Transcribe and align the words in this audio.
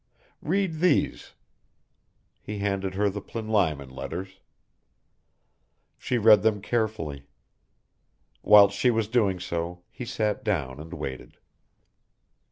Read 0.41 0.79
these." 0.79 1.33
He 2.41 2.57
handed 2.57 2.95
her 2.95 3.07
the 3.07 3.21
Plinlimon 3.21 3.91
letters. 3.91 4.39
She 5.99 6.17
read 6.17 6.41
them 6.41 6.59
carefully. 6.59 7.27
Whilst 8.41 8.75
she 8.75 8.89
was 8.89 9.07
doing 9.07 9.39
so, 9.39 9.83
he 9.91 10.05
sat 10.05 10.43
down 10.43 10.79
and 10.79 10.91
waited. 10.91 11.37